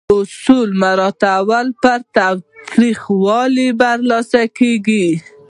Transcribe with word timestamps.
اصول 0.15 0.69
مراعاتول 0.81 1.65
پر 1.81 1.99
تاوتریخوالي 2.15 3.67
برلاسي 3.79 4.45
کیږي. 4.57 5.07